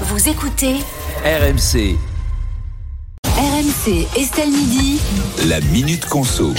[0.00, 0.74] Vous écoutez
[1.24, 1.96] RMC,
[3.36, 5.00] RMC Estelle Midi.
[5.46, 6.52] la minute conso.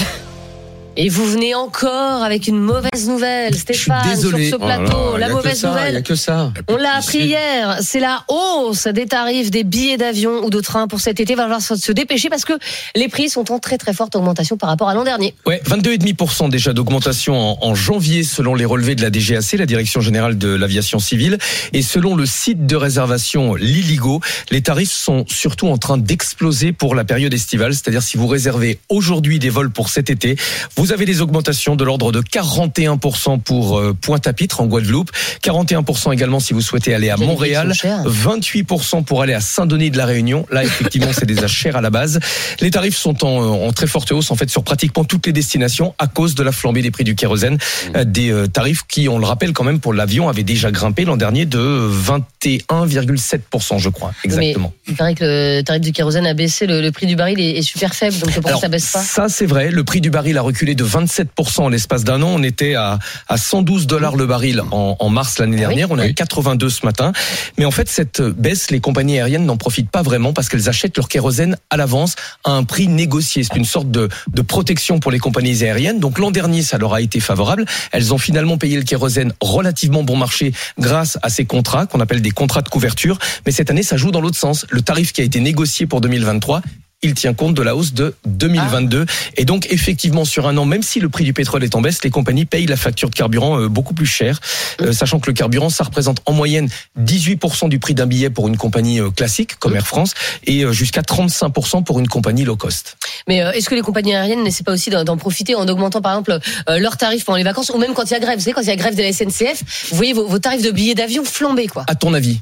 [0.97, 5.17] Et vous venez encore avec une mauvaise nouvelle, Stéphane, sur ce Oh là plateau.
[5.17, 6.53] là, y la mauvaise ça, nouvelle, a que ça.
[6.69, 10.87] on l'a appris hier, c'est la hausse des tarifs des billets d'avion ou de train
[10.87, 11.33] pour cet été.
[11.33, 12.53] Il va falloir se dépêcher parce que
[12.95, 15.35] les prix sont en très très forte augmentation par rapport à l'an dernier.
[15.45, 19.99] Ouais, 22,5% déjà d'augmentation en, en janvier selon les relevés de la DGAC, la Direction
[19.99, 21.37] Générale de l'Aviation Civile.
[21.73, 26.95] Et selon le site de réservation Liligo, les tarifs sont surtout en train d'exploser pour
[26.95, 27.73] la période estivale.
[27.73, 30.37] C'est-à-dire si vous réservez aujourd'hui des vols pour cet été,
[30.77, 35.11] vous avez des augmentations de l'ordre de 41% pour euh, Pointe-à-Pitre en Guadeloupe,
[35.43, 38.03] 41% également si vous souhaitez aller à Montréal, sont chers.
[38.05, 40.45] 28% pour aller à Saint-Denis de la Réunion.
[40.51, 42.19] Là, effectivement, c'est déjà cher à la base.
[42.61, 45.93] Les tarifs sont en, en très forte hausse en fait sur pratiquement toutes les destinations
[45.97, 47.57] à cause de la flambée des prix du kérosène.
[47.95, 51.05] Euh, Des euh, tarifs qui, on le rappelle quand même, pour l'avion avaient déjà grimpé
[51.05, 54.73] l'an dernier de 21,7%, je crois, exactement.
[54.87, 57.39] Mais il paraît que le tarif du kérosène a baissé, le, le prix du baril
[57.39, 59.71] est, est super faible, donc pourquoi Alors, ça baisse pas Ça, c'est vrai.
[59.71, 62.29] Le prix du baril a reculé de 27% en l'espace d'un an.
[62.35, 65.91] On était à, à 112 dollars le baril en, en mars l'année Ah dernière.
[65.91, 67.11] On est à 82 ce matin.
[67.57, 70.97] Mais en fait, cette baisse, les compagnies aériennes n'en profitent pas vraiment parce qu'elles achètent
[70.97, 73.43] leur kérosène à l'avance à un prix négocié.
[73.43, 75.99] C'est une sorte de, de protection pour les compagnies aériennes.
[75.99, 77.65] Donc l'an dernier, ça leur a été favorable.
[77.91, 82.21] Elles ont finalement payé le kérosène relativement bon marché grâce à ces contrats qu'on appelle
[82.21, 83.17] des contrats de couverture.
[83.45, 84.65] Mais cette année, ça joue dans l'autre sens.
[84.69, 86.61] Le tarif qui a été négocié pour 2023
[87.05, 89.05] il tient compte de la hausse de 2022.
[89.37, 92.03] Et donc, effectivement, sur un an, même si le prix du pétrole est en baisse,
[92.03, 94.39] les compagnies payent la facture de carburant euh, beaucoup plus cher,
[94.81, 96.67] euh, sachant que le carburant, ça représente en moyenne
[96.99, 100.13] 18% du prix d'un billet pour une compagnie euh, classique, comme Air France,
[100.45, 102.97] et jusqu'à 35% pour une compagnie low cost.
[103.27, 106.39] Mais est-ce que les compagnies aériennes n'essaient pas aussi d'en profiter en augmentant par exemple
[106.67, 108.37] leurs tarifs pendant les vacances ou même quand il y a grève?
[108.37, 110.63] Vous savez, quand il y a grève de la SNCF, vous voyez vos, vos tarifs
[110.63, 111.83] de billets d'avion flamber quoi.
[111.87, 112.39] À ton avis?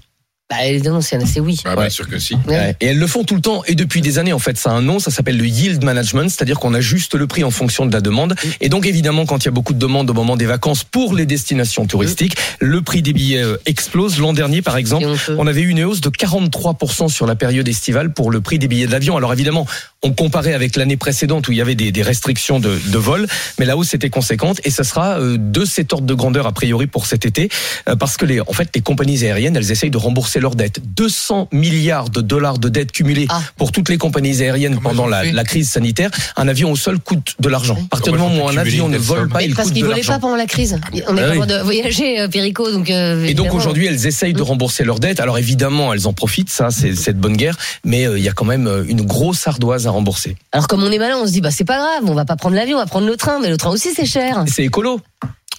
[0.53, 1.59] Bah évidemment, c'est c'est oui.
[1.65, 2.35] Ah, bien sûr que si.
[2.47, 2.75] Ouais.
[2.79, 4.57] Et elles le font tout le temps et depuis des années en fait.
[4.57, 7.51] Ça a un nom, ça s'appelle le yield management, c'est-à-dire qu'on ajuste le prix en
[7.51, 8.35] fonction de la demande.
[8.61, 11.15] Et donc évidemment, quand il y a beaucoup de demandes au moment des vacances pour
[11.15, 14.19] les destinations touristiques, le prix des billets euh, explose.
[14.19, 15.07] L'an dernier, par exemple,
[15.37, 18.67] on avait eu une hausse de 43% sur la période estivale pour le prix des
[18.67, 19.17] billets d'avion.
[19.17, 19.65] Alors évidemment,
[20.03, 23.25] on comparait avec l'année précédente où il y avait des, des restrictions de, de vol,
[23.57, 26.51] mais la hausse était conséquente et ce sera euh, de cet ordre de grandeur a
[26.51, 27.49] priori pour cet été,
[27.89, 30.79] euh, parce que les, en fait, les compagnies aériennes, elles essayent de rembourser leurs dettes.
[30.95, 33.41] 200 milliards de dollars de dettes cumulées Ah.
[33.57, 36.11] pour toutes les compagnies aériennes Comment pendant la, la crise sanitaire.
[36.35, 37.77] Un avion au sol coûte de l'argent.
[37.85, 39.83] À partir du moment où un avion ne vole pas, Mais il parce coûte qu'ils
[39.83, 40.21] de volaient pas l'argent.
[40.21, 40.77] pendant la crise.
[41.07, 41.39] On Ah est oui.
[41.39, 42.89] pas de voyager, euh, Perico, donc.
[42.89, 45.19] euh, Et donc aujourd'hui, elles essayent de rembourser leurs dettes.
[45.21, 47.57] Alors évidemment, elles en profitent, ça, c'est cette bonne guerre.
[47.85, 50.35] Mais euh, il y a quand même euh, une grosse ardoise à rembourser.
[50.51, 52.35] Alors comme on est malin, on se dit bah c'est pas grave, on va pas
[52.35, 54.43] prendre l'avion, on va prendre le train, mais le train aussi c'est cher.
[54.47, 54.99] C'est écolo.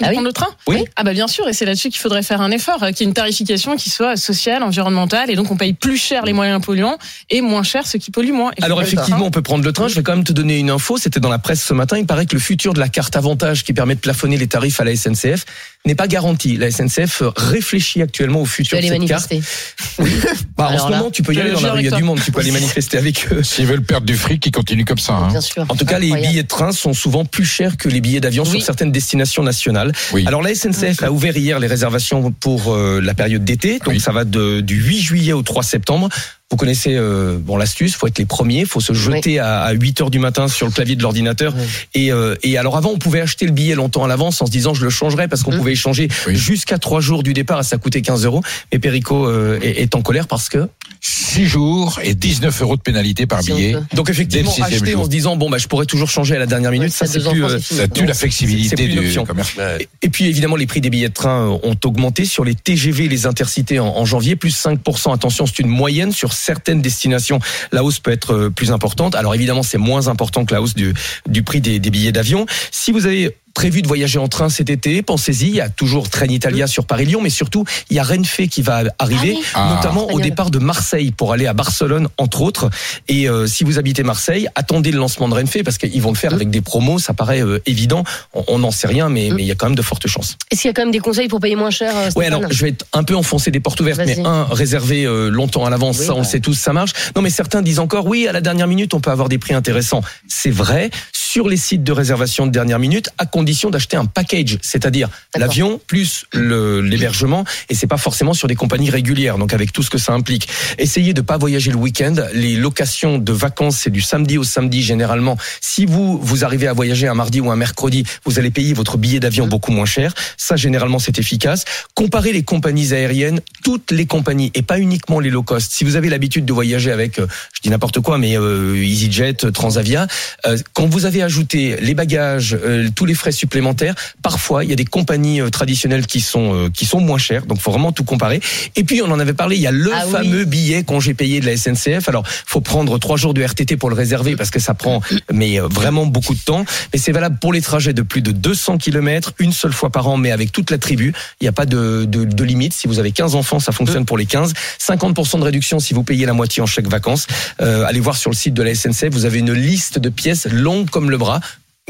[0.03, 0.85] Ah oui prendre le train Oui.
[0.97, 3.03] Ah bah bien sûr, et c'est là-dessus qu'il faudrait faire un effort, euh, qu'il y
[3.05, 6.61] ait une tarification qui soit sociale, environnementale, et donc on paye plus cher les moyens
[6.65, 6.99] polluants
[7.31, 8.51] et moins cher ceux qui polluent moins.
[8.59, 9.87] Et Alors effectivement, on peut prendre le train.
[9.89, 10.99] Je vais quand même te donner une info.
[10.99, 11.97] C'était dans la presse ce matin.
[11.99, 14.81] Il paraît que le futur de la carte avantage qui permet de plafonner les tarifs
[14.81, 15.45] à la SNCF
[15.87, 16.57] n'est pas garanti.
[16.57, 19.31] La SNCF réfléchit actuellement au Tu futur de aller cette carte.
[19.31, 20.03] manifester.
[20.57, 21.81] Bah, en ce là, moment, tu peux y aller dans la rue.
[21.81, 22.21] Il y a du monde.
[22.25, 23.43] Tu peux aller manifester avec eux.
[23.43, 25.15] S'ils veulent perdre du fric, ils continuent comme ça.
[25.15, 25.29] hein.
[25.29, 25.65] Bien sûr.
[25.69, 28.45] En tout cas, les billets de train sont souvent plus chers que les billets d'avion
[28.45, 28.51] Oui.
[28.51, 29.84] sur certaines destinations nationales.
[30.13, 30.25] Oui.
[30.27, 34.01] Alors la SNCF a ouvert hier les réservations pour euh, la période d'été, donc Oui.
[34.01, 36.09] ça va de, du 8 juillet au 3 septembre.
[36.51, 40.03] Vous connaissez euh, bon l'astuce, faut être les premiers, faut se jeter à, à 8
[40.03, 41.55] heures du matin sur le clavier de l'ordinateur.
[41.57, 41.65] Oui.
[41.95, 44.51] Et, euh, et alors avant, on pouvait acheter le billet longtemps à l'avance en se
[44.51, 45.59] disant je le changerai parce qu'on Mhm.
[45.59, 46.37] pouvait échanger Oui.
[46.37, 48.43] jusqu'à trois jours du départ et ça coûtait 15 euros.
[48.73, 50.69] Mais Perico euh, est, est en colère parce que
[51.01, 53.77] 6 jours et 19 euros de pénalité par billet.
[53.95, 55.01] donc effectivement acheter jour.
[55.01, 57.27] en se disant bon bah je pourrais toujours changer à la dernière minute, ça c'est
[57.27, 57.59] plus euh.
[57.59, 59.55] Ça tue Non, la flexibilité du commerce.
[59.81, 63.09] Et- Et puis évidemment, les prix des billets de train ont augmenté sur les TGV,
[63.09, 65.13] les intercités en, en janvier, plus 5%.
[65.15, 67.39] Attention, c'est une moyenne sur certaines destinations.
[67.73, 69.15] La hausse peut être euh, plus importante.
[69.15, 70.93] Alors évidemment, c'est moins important que la hausse du,
[71.27, 72.47] du prix des, des billets d'avion.
[72.71, 75.47] Si vous avez prévu de voyager en train cet été, pensez-y.
[75.49, 78.83] Il y a toujours Trenitalia sur Paris-Lyon, mais surtout, il y a Renfe qui va
[78.99, 79.45] arriver, Ah oui.
[79.55, 79.75] Ah.
[79.77, 80.23] notamment au Espagnol.
[80.23, 82.69] départ de Marseille pour aller à Barcelone, entre autres.
[83.09, 86.17] Et euh, si vous habitez Marseille, attendez le lancement de Renfe parce qu'ils vont le
[86.17, 86.99] faire avec des promos.
[86.99, 88.05] Ça paraît euh, évident.
[88.35, 90.37] On- On n'en sait rien, mais mais il y a quand même de fortes chances.
[90.51, 92.35] Est-ce qu'il y a quand même des conseils pour payer moins cher euh, Ouais, Stéphane
[92.35, 95.65] alors je vais être un peu enfoncer des portes ouvertes, mais un réservé euh, longtemps
[95.65, 96.29] à l'avance, Oui, ça on le bah.
[96.29, 96.91] sait tous, ça marche.
[97.17, 99.55] Non, mais certains disent encore, oui, à la dernière minute, on peut avoir des prix
[99.55, 100.03] intéressants.
[100.29, 104.59] C'est vrai sur les sites de réservation de dernière minute, à condition d'acheter un package,
[104.63, 109.83] c'est-à-dire l'avion plus l'hébergement, et c'est pas forcément sur des compagnies régulières, donc avec tout
[109.83, 110.49] ce que ça implique.
[110.79, 112.15] Essayez de pas voyager le week-end.
[112.33, 115.37] Les locations de vacances, c'est du samedi au samedi généralement.
[115.61, 118.97] Si vous vous arrivez à voyager un mardi ou un mercredi, vous allez payer votre
[118.97, 120.15] billet d'avion beaucoup moins cher.
[120.37, 121.65] Ça, généralement, c'est efficace.
[121.95, 125.73] Comparez les compagnies aériennes, toutes les compagnies, et pas uniquement les low cost.
[125.73, 129.53] Si vous avez l'habitude de voyager avec, euh, je dis n'importe quoi, mais euh, EasyJet,
[129.53, 130.07] Transavia,
[130.47, 134.73] euh, quand vous avez ajouté les bagages, euh, tous les frais supplémentaires, parfois il y
[134.73, 137.47] a des compagnies euh, traditionnelles qui sont euh, qui sont moins chères.
[137.47, 138.41] Donc, faut vraiment tout comparer.
[138.77, 139.57] Et puis, on en avait parlé.
[139.57, 140.13] Il y a le Ah oui.
[140.13, 142.09] fameux billet congé payé de la SNCF.
[142.09, 145.01] Alors, faut prendre trois jours de RTT pour le réserver parce que ça prend
[145.33, 146.65] mais euh, vraiment beaucoup de temps.
[146.93, 150.09] Mais c'est valable pour les trajets de plus de 200 km, une seule fois par
[150.09, 151.13] an, mais avec toute la tribu.
[151.41, 152.73] Il n'y a pas de, de, de limite.
[152.73, 154.53] Si vous avez 15 enfants, ça fonctionne pour les 15.
[154.81, 157.27] 50% de réduction si vous payez la moitié en chèque vacances.
[157.61, 159.11] Euh, allez voir sur le site de la SNCF.
[159.11, 161.41] Vous avez une liste de pièces longue comme le bras.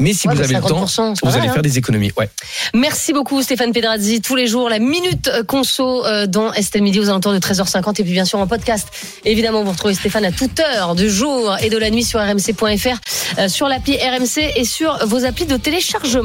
[0.01, 1.53] Mais si Ouais, vous avez le temps, 50%, c'est pas vous mal, allez hein.
[1.53, 2.11] faire des économies.
[2.17, 2.29] Ouais.
[2.73, 4.19] Merci beaucoup Stéphane Pedrazzi.
[4.21, 8.01] Tous les jours, la minute euh, conso euh, dans Estelle Midi aux alentours de 13h50
[8.01, 8.89] et puis bien sûr en podcast.
[9.23, 13.39] Évidemment, vous retrouvez Stéphane à toute heure du jour et de la nuit sur rmc.fr,
[13.39, 16.23] euh, sur l'appli RMC et sur vos applis de téléchargement.